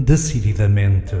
decididamente. 0.00 1.14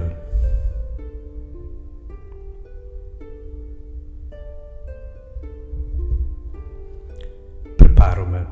Preparo-me. 7.76 8.46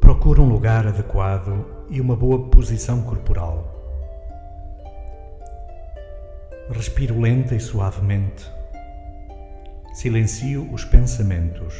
Procuro 0.00 0.42
um 0.42 0.48
lugar 0.48 0.86
adequado 0.86 1.66
e 1.90 2.00
uma 2.00 2.14
boa 2.14 2.48
posição 2.48 3.02
corporal. 3.02 3.68
Respiro 6.70 7.20
lenta 7.20 7.56
e 7.56 7.60
suavemente. 7.60 8.48
Silencio 9.94 10.72
os 10.72 10.84
pensamentos. 10.84 11.74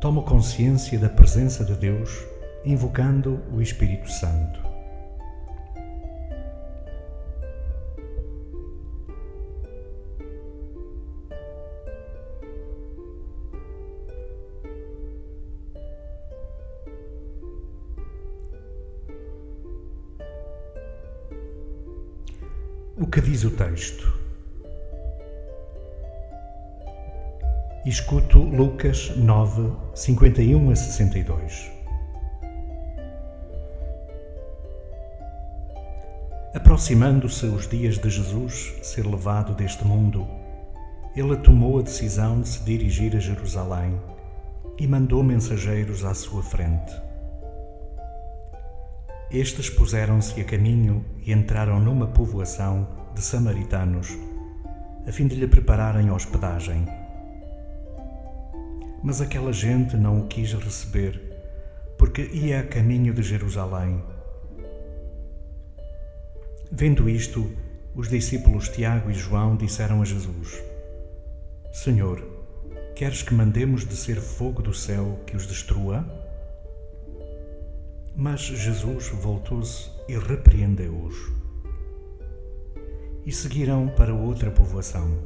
Tomo 0.00 0.22
consciência 0.22 0.98
da 0.98 1.08
presença 1.08 1.64
de 1.64 1.74
Deus 1.74 2.37
invocando 2.64 3.40
o 3.52 3.60
Espírito 3.60 4.10
Santo. 4.10 4.60
O 23.00 23.06
que 23.06 23.20
diz 23.20 23.44
o 23.44 23.50
texto? 23.52 24.18
Escuto 27.86 28.38
Lucas 28.38 29.12
9, 29.16 29.72
51 29.94 30.70
a 30.70 30.76
62. 30.76 31.77
Aproximando-se 36.54 37.44
os 37.44 37.68
dias 37.68 37.98
de 37.98 38.08
Jesus 38.08 38.74
ser 38.82 39.06
levado 39.06 39.54
deste 39.54 39.84
mundo, 39.84 40.26
ele 41.14 41.36
tomou 41.36 41.78
a 41.78 41.82
decisão 41.82 42.40
de 42.40 42.48
se 42.48 42.64
dirigir 42.64 43.14
a 43.14 43.20
Jerusalém 43.20 44.00
e 44.78 44.86
mandou 44.86 45.22
mensageiros 45.22 46.06
à 46.06 46.14
sua 46.14 46.42
frente. 46.42 46.92
Estes 49.30 49.68
puseram-se 49.68 50.40
a 50.40 50.44
caminho 50.44 51.04
e 51.22 51.34
entraram 51.34 51.78
numa 51.78 52.06
povoação 52.06 52.88
de 53.14 53.20
samaritanos, 53.20 54.16
a 55.06 55.12
fim 55.12 55.26
de 55.26 55.36
lhe 55.36 55.46
prepararem 55.46 56.10
hospedagem. 56.10 56.86
Mas 59.02 59.20
aquela 59.20 59.52
gente 59.52 59.98
não 59.98 60.20
o 60.20 60.26
quis 60.26 60.54
receber, 60.54 61.20
porque 61.98 62.22
ia 62.32 62.60
a 62.60 62.66
caminho 62.66 63.12
de 63.12 63.22
Jerusalém 63.22 64.02
Vendo 66.70 67.08
isto, 67.08 67.50
os 67.94 68.08
discípulos 68.08 68.68
Tiago 68.68 69.10
e 69.10 69.14
João 69.14 69.56
disseram 69.56 70.02
a 70.02 70.04
Jesus: 70.04 70.62
Senhor, 71.72 72.22
queres 72.94 73.22
que 73.22 73.32
mandemos 73.32 73.84
descer 73.84 74.20
fogo 74.20 74.60
do 74.60 74.74
céu 74.74 75.18
que 75.26 75.34
os 75.34 75.46
destrua? 75.46 76.06
Mas 78.14 78.40
Jesus 78.40 79.08
voltou-se 79.08 79.90
e 80.06 80.18
repreendeu-os. 80.18 81.14
E 83.24 83.32
seguiram 83.32 83.88
para 83.88 84.14
outra 84.14 84.50
povoação. 84.50 85.16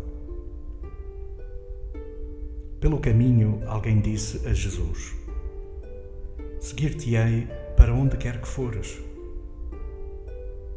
Pelo 2.78 3.00
caminho, 3.00 3.62
alguém 3.66 4.00
disse 4.00 4.46
a 4.46 4.52
Jesus: 4.52 5.12
Seguir-te-ei 6.60 7.48
para 7.76 7.92
onde 7.92 8.16
quer 8.16 8.40
que 8.40 8.46
fores. 8.46 9.11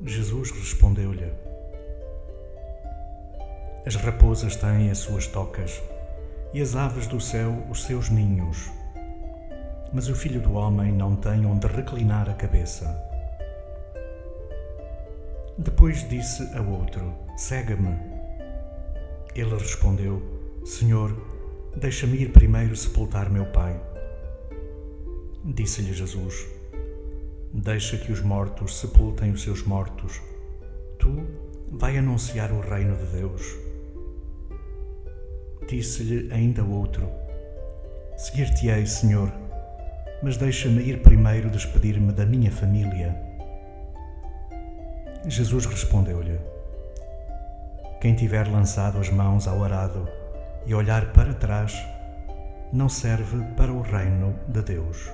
Jesus 0.07 0.51
respondeu-lhe: 0.51 1.31
As 3.85 3.95
raposas 3.95 4.55
têm 4.55 4.91
as 4.91 4.99
suas 4.99 5.25
tocas 5.25 5.81
e 6.53 6.61
as 6.61 6.75
aves 6.75 7.07
do 7.07 7.19
céu 7.19 7.65
os 7.71 7.83
seus 7.83 8.09
ninhos, 8.09 8.69
mas 9.91 10.07
o 10.07 10.15
filho 10.15 10.39
do 10.39 10.53
homem 10.53 10.91
não 10.91 11.15
tem 11.15 11.45
onde 11.47 11.65
reclinar 11.65 12.29
a 12.29 12.35
cabeça. 12.35 12.85
Depois 15.57 16.07
disse 16.07 16.43
a 16.55 16.61
outro: 16.61 17.11
Segue-me. 17.35 17.97
Ele 19.33 19.57
respondeu: 19.57 20.21
Senhor, 20.63 21.15
deixa-me 21.75 22.17
ir 22.17 22.31
primeiro 22.31 22.75
sepultar 22.75 23.27
meu 23.29 23.47
pai. 23.47 23.81
Disse-lhe 25.43 25.93
Jesus: 25.93 26.54
Deixa 27.57 27.97
que 27.97 28.11
os 28.11 28.19
mortos 28.19 28.77
sepultem 28.77 29.31
os 29.31 29.41
seus 29.41 29.63
mortos. 29.63 30.21
Tu 30.99 31.25
vai 31.71 31.97
anunciar 31.97 32.51
o 32.51 32.59
reino 32.59 32.97
de 32.97 33.05
Deus. 33.05 33.41
Disse-lhe 35.65 36.33
ainda 36.33 36.65
outro: 36.65 37.09
Seguir-te-ei, 38.17 38.85
Senhor, 38.85 39.31
mas 40.21 40.35
deixa-me 40.35 40.83
ir 40.83 41.01
primeiro 41.01 41.49
despedir-me 41.49 42.11
da 42.11 42.25
minha 42.25 42.51
família. 42.51 43.15
Jesus 45.25 45.65
respondeu-lhe: 45.65 46.37
Quem 48.01 48.15
tiver 48.15 48.49
lançado 48.49 48.99
as 48.99 49.09
mãos 49.09 49.47
ao 49.47 49.63
arado 49.63 50.05
e 50.65 50.75
olhar 50.75 51.13
para 51.13 51.33
trás, 51.33 51.73
não 52.73 52.89
serve 52.89 53.41
para 53.55 53.71
o 53.71 53.81
reino 53.81 54.35
de 54.49 54.61
Deus. 54.61 55.09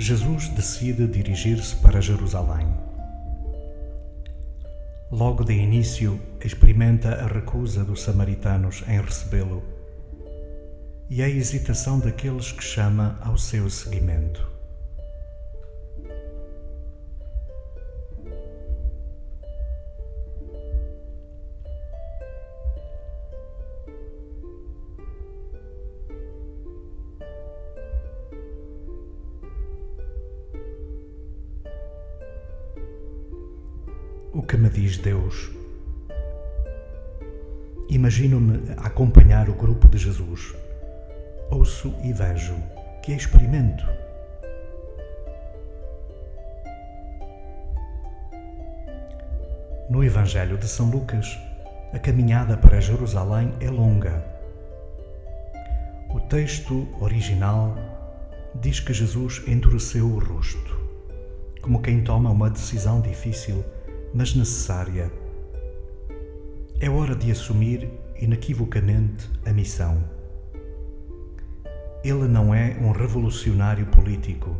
Jesus 0.00 0.48
decide 0.48 1.06
dirigir-se 1.06 1.76
para 1.76 2.00
Jerusalém. 2.00 2.66
Logo 5.12 5.44
de 5.44 5.52
início, 5.52 6.18
experimenta 6.42 7.16
a 7.16 7.26
recusa 7.26 7.84
dos 7.84 8.00
samaritanos 8.00 8.82
em 8.88 8.98
recebê-lo 8.98 9.62
e 11.10 11.22
a 11.22 11.28
hesitação 11.28 11.98
daqueles 11.98 12.50
que 12.50 12.64
chama 12.64 13.18
ao 13.20 13.36
seu 13.36 13.68
seguimento. 13.68 14.59
Que 34.50 34.56
me 34.56 34.68
diz 34.68 34.98
Deus? 34.98 35.48
Imagino-me 37.88 38.72
acompanhar 38.78 39.48
o 39.48 39.54
grupo 39.54 39.86
de 39.86 39.96
Jesus. 39.96 40.56
Ouço 41.52 41.94
e 42.02 42.12
vejo 42.12 42.56
que 43.00 43.12
experimento. 43.12 43.84
No 49.88 50.02
Evangelho 50.02 50.58
de 50.58 50.66
São 50.66 50.90
Lucas, 50.90 51.38
a 51.92 52.00
caminhada 52.00 52.56
para 52.56 52.80
Jerusalém 52.80 53.52
é 53.60 53.70
longa. 53.70 54.20
O 56.12 56.18
texto 56.18 56.88
original 57.00 57.76
diz 58.56 58.80
que 58.80 58.92
Jesus 58.92 59.44
endureceu 59.46 60.06
o 60.06 60.18
rosto, 60.18 60.76
como 61.62 61.80
quem 61.80 62.02
toma 62.02 62.30
uma 62.30 62.50
decisão 62.50 63.00
difícil 63.00 63.64
mas 64.14 64.34
necessária. 64.34 65.10
É 66.80 66.88
hora 66.88 67.14
de 67.14 67.30
assumir 67.30 67.90
inequivocamente 68.20 69.30
a 69.46 69.52
missão. 69.52 70.02
Ele 72.02 72.26
não 72.26 72.54
é 72.54 72.76
um 72.80 72.92
revolucionário 72.92 73.86
político, 73.86 74.56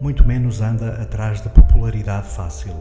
muito 0.00 0.26
menos 0.26 0.60
anda 0.60 1.00
atrás 1.02 1.40
da 1.40 1.50
popularidade 1.50 2.28
fácil. 2.28 2.74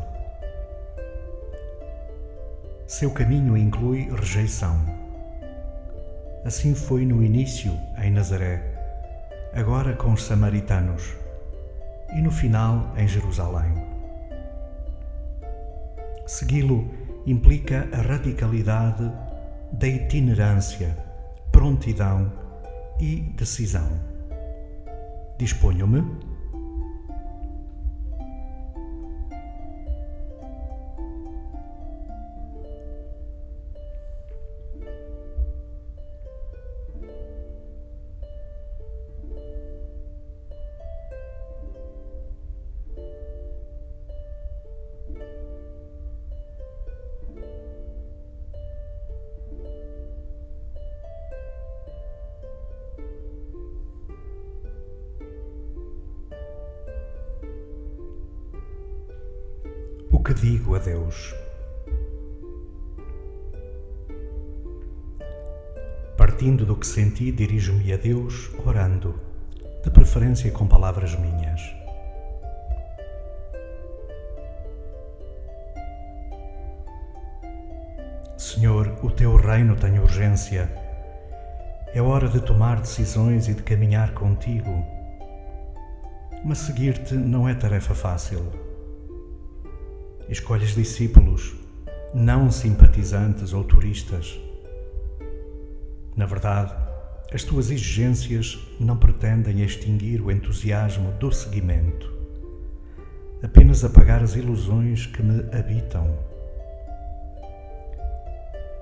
Seu 2.87 3.11
caminho 3.11 3.55
inclui 3.55 4.09
rejeição. 4.09 4.77
Assim 6.45 6.73
foi 6.73 7.05
no 7.05 7.23
início 7.23 7.71
em 8.01 8.11
Nazaré, 8.11 8.63
agora 9.53 9.93
com 9.93 10.13
os 10.13 10.23
samaritanos 10.23 11.15
e 12.15 12.21
no 12.21 12.31
final 12.31 12.93
em 12.97 13.07
Jerusalém. 13.07 13.88
Segui-lo 16.29 16.87
implica 17.25 17.89
a 17.91 18.03
radicalidade 18.03 19.11
da 19.71 19.87
itinerância, 19.87 20.95
prontidão 21.51 22.31
e 22.99 23.15
decisão. 23.35 23.89
Disponho-me 25.39 26.03
O 60.19 60.21
que 60.21 60.33
digo 60.33 60.75
a 60.75 60.79
Deus? 60.79 61.33
Partindo 66.17 66.65
do 66.65 66.75
que 66.75 66.85
senti, 66.85 67.31
dirijo-me 67.31 67.93
a 67.93 67.95
Deus 67.95 68.51
orando, 68.65 69.17
de 69.81 69.89
preferência 69.89 70.51
com 70.51 70.67
palavras 70.67 71.15
minhas. 71.17 71.61
Senhor, 78.37 78.99
o 79.01 79.09
teu 79.09 79.37
reino 79.37 79.77
tem 79.77 79.99
urgência. 79.99 80.69
É 81.93 82.01
hora 82.01 82.27
de 82.27 82.41
tomar 82.41 82.81
decisões 82.81 83.47
e 83.47 83.53
de 83.53 83.63
caminhar 83.63 84.13
contigo. 84.13 84.85
Mas 86.43 86.57
seguir-te 86.57 87.13
não 87.13 87.47
é 87.47 87.53
tarefa 87.53 87.95
fácil. 87.95 88.68
Escolhes 90.29 90.75
discípulos, 90.75 91.55
não 92.13 92.51
simpatizantes 92.51 93.51
ou 93.51 93.63
turistas. 93.63 94.39
Na 96.15 96.25
verdade, 96.25 96.73
as 97.33 97.43
tuas 97.43 97.71
exigências 97.71 98.57
não 98.79 98.97
pretendem 98.97 99.61
extinguir 99.61 100.21
o 100.21 100.31
entusiasmo 100.31 101.11
do 101.13 101.31
seguimento, 101.31 102.13
apenas 103.41 103.83
apagar 103.83 104.23
as 104.23 104.35
ilusões 104.35 105.05
que 105.05 105.23
me 105.23 105.39
habitam 105.57 106.29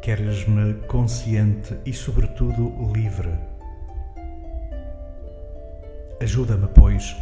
Queres-me 0.07 0.75
consciente 0.87 1.75
e, 1.85 1.91
sobretudo, 1.91 2.73
livre. 2.93 3.29
Ajuda-me, 6.21 6.65
pois, 6.69 7.13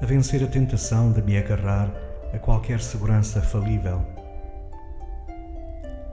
a 0.00 0.06
vencer 0.06 0.44
a 0.44 0.46
tentação 0.46 1.10
de 1.10 1.20
me 1.22 1.36
agarrar 1.36 1.92
a 2.32 2.38
qualquer 2.38 2.80
segurança 2.80 3.40
falível. 3.40 4.04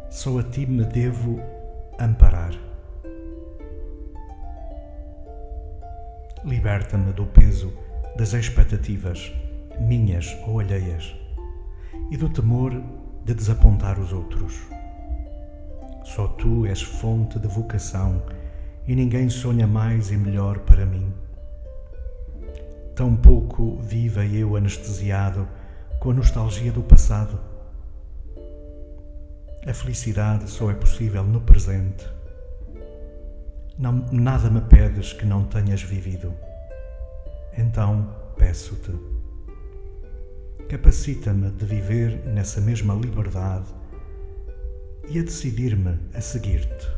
Só 0.09 0.39
a 0.39 0.43
ti 0.43 0.65
me 0.65 0.83
devo 0.83 1.39
amparar. 1.99 2.53
Liberta-me 6.43 7.11
do 7.13 7.25
peso 7.25 7.73
das 8.15 8.33
expectativas, 8.33 9.31
minhas 9.79 10.35
ou 10.47 10.59
alheias, 10.59 11.15
e 12.09 12.17
do 12.17 12.29
temor 12.29 12.71
de 13.23 13.33
desapontar 13.33 13.99
os 13.99 14.13
outros. 14.13 14.61
Só 16.03 16.27
tu 16.27 16.65
és 16.65 16.81
fonte 16.81 17.37
de 17.37 17.47
vocação 17.47 18.23
e 18.87 18.95
ninguém 18.95 19.29
sonha 19.29 19.67
mais 19.67 20.09
e 20.09 20.17
melhor 20.17 20.59
para 20.59 20.85
mim. 20.85 21.13
Tão 22.95 23.15
pouco 23.15 23.77
viva 23.81 24.25
eu 24.25 24.55
anestesiado 24.55 25.47
com 26.07 26.11
a 26.11 26.13
nostalgia 26.13 26.71
do 26.71 26.81
passado. 26.81 27.37
A 29.67 29.73
felicidade 29.73 30.49
só 30.49 30.71
é 30.71 30.73
possível 30.73 31.21
no 31.21 31.41
presente. 31.41 32.07
Não, 33.77 34.05
nada 34.09 34.49
me 34.49 34.61
pedes 34.61 35.11
que 35.11 35.25
não 35.25 35.43
tenhas 35.43 35.81
vivido. 35.81 36.33
Então 37.57 38.15
peço-te. 38.37 38.93
Capacita-me 40.69 41.51
de 41.51 41.65
viver 41.65 42.25
nessa 42.25 42.61
mesma 42.61 42.93
liberdade 42.93 43.67
e 45.09 45.19
a 45.19 45.23
decidir-me 45.23 45.99
a 46.13 46.21
seguir-te. 46.21 46.96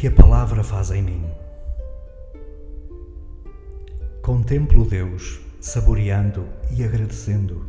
Que 0.00 0.06
a 0.06 0.10
palavra 0.10 0.64
faz 0.64 0.90
em 0.92 1.02
mim. 1.02 1.30
Contemplo 4.22 4.82
Deus, 4.86 5.42
saboreando 5.60 6.48
e 6.70 6.82
agradecendo. 6.82 7.66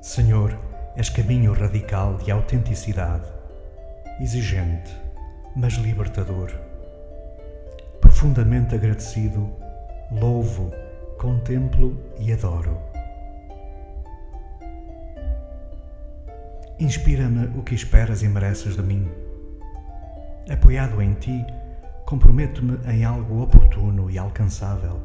Senhor, 0.00 0.56
és 0.94 1.08
caminho 1.08 1.52
radical 1.52 2.18
de 2.18 2.30
autenticidade, 2.30 3.28
exigente, 4.20 4.96
mas 5.56 5.72
libertador. 5.72 6.52
Profundamente 8.00 8.76
agradecido, 8.76 9.50
louvo, 10.12 10.70
contemplo 11.18 12.00
e 12.20 12.32
adoro. 12.32 12.91
Inspira-me 16.82 17.46
o 17.56 17.62
que 17.62 17.76
esperas 17.76 18.24
e 18.24 18.28
mereces 18.28 18.74
de 18.74 18.82
mim. 18.82 19.08
Apoiado 20.50 21.00
em 21.00 21.14
ti, 21.14 21.46
comprometo-me 22.04 22.76
em 22.92 23.04
algo 23.04 23.40
oportuno 23.40 24.10
e 24.10 24.18
alcançável, 24.18 25.00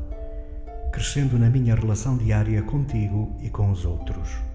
crescendo 0.91 1.37
na 1.37 1.51
minha 1.51 1.75
relação 1.75 2.17
diária 2.17 2.63
contigo 2.63 3.37
e 3.43 3.51
com 3.51 3.69
os 3.69 3.85
outros. 3.85 4.46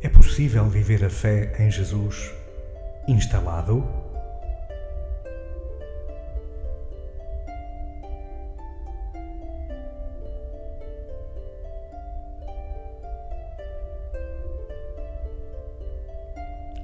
É 0.00 0.08
possível 0.08 0.64
viver 0.64 1.04
a 1.04 1.10
fé 1.10 1.54
em 1.58 1.70
Jesus 1.70 2.32
instalado? 3.06 3.84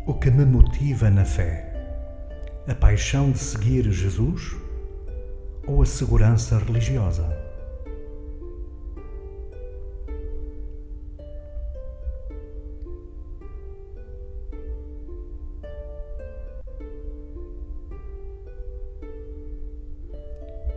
O 0.06 0.12
que 0.12 0.30
me 0.30 0.44
motiva 0.44 1.08
na 1.08 1.24
fé? 1.24 1.72
A 2.68 2.74
paixão 2.74 3.30
de 3.30 3.38
seguir 3.38 3.90
Jesus? 3.90 4.63
Ou 5.66 5.82
a 5.82 5.86
segurança 5.86 6.58
religiosa. 6.58 7.44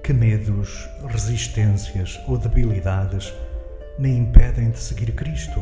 Que 0.04 0.14
medos, 0.14 0.88
resistências 1.06 2.18
ou 2.30 2.38
debilidades 2.38 3.34
me 4.00 4.10
impedem 4.10 4.72
de 4.72 4.80
seguir 4.80 5.12
Cristo? 5.14 5.60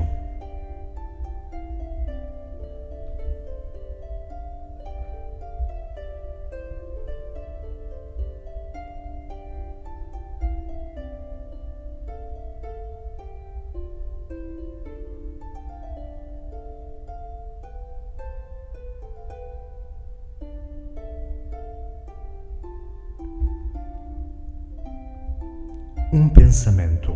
Um 26.15 26.29
pensamento. 26.29 27.13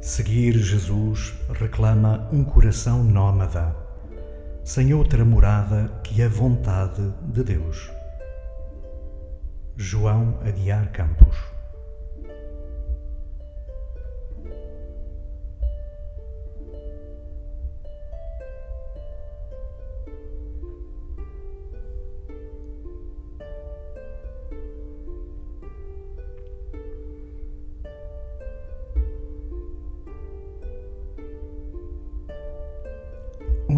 Seguir 0.00 0.54
Jesus 0.54 1.32
reclama 1.52 2.28
um 2.32 2.42
coração 2.42 3.04
nómada, 3.04 3.76
sem 4.64 4.92
outra 4.92 5.24
morada 5.24 5.88
que 6.02 6.20
a 6.20 6.28
vontade 6.28 7.14
de 7.22 7.44
Deus. 7.44 7.88
João 9.76 10.40
Aguiar 10.44 10.90
Campos 10.90 11.47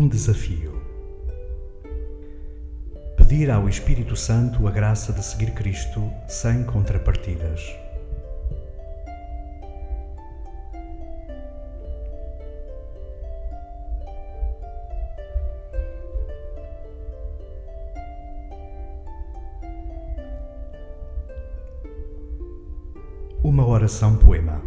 um 0.01 0.09
desafio. 0.09 0.81
Pedir 3.19 3.51
ao 3.51 3.69
Espírito 3.69 4.17
Santo 4.17 4.67
a 4.67 4.71
graça 4.71 5.13
de 5.13 5.23
seguir 5.23 5.51
Cristo 5.53 6.11
sem 6.27 6.65
contrapartidas. 6.65 7.61
Uma 23.45 23.67
oração 23.67 24.17
poema. 24.17 24.63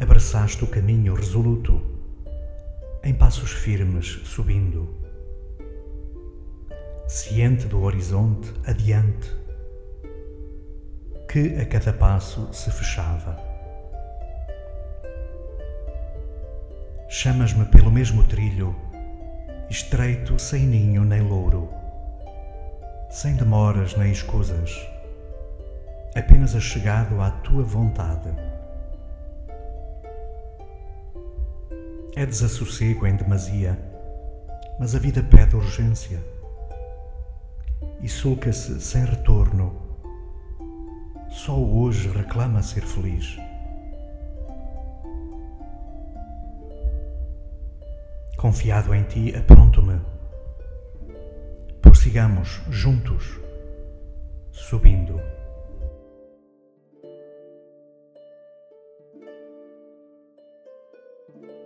Abraçaste 0.00 0.64
o 0.64 0.66
caminho 0.66 1.12
resoluto 1.12 1.93
em 3.04 3.12
passos 3.12 3.52
firmes 3.52 4.22
subindo, 4.24 4.88
ciente 7.06 7.66
do 7.66 7.82
horizonte 7.82 8.50
adiante, 8.66 9.30
que 11.30 11.60
a 11.60 11.66
cada 11.66 11.92
passo 11.92 12.48
se 12.50 12.70
fechava. 12.70 13.36
Chamas-me 17.06 17.66
pelo 17.66 17.90
mesmo 17.90 18.22
trilho, 18.24 18.74
estreito 19.68 20.38
sem 20.38 20.66
ninho 20.66 21.04
nem 21.04 21.20
louro, 21.20 21.68
sem 23.10 23.36
demoras 23.36 23.94
nem 23.98 24.12
escusas, 24.12 24.74
apenas 26.16 26.56
achegado 26.56 27.20
à 27.20 27.30
tua 27.30 27.62
vontade 27.62 28.53
é 32.16 32.24
desassossego 32.24 33.06
em 33.06 33.16
demasia, 33.16 33.78
mas 34.78 34.94
a 34.94 34.98
vida 34.98 35.22
pede 35.22 35.56
urgência 35.56 36.22
e 38.00 38.08
sulca-se 38.08 38.80
sem 38.80 39.04
retorno. 39.04 39.82
Só 41.28 41.58
hoje 41.58 42.08
reclama 42.08 42.62
ser 42.62 42.82
feliz. 42.82 43.36
Confiado 48.36 48.94
em 48.94 49.02
ti, 49.04 49.34
apronto-me. 49.34 50.00
Prossigamos 51.80 52.62
juntos, 52.70 53.40
subindo. 54.52 55.20
thank 61.42 61.63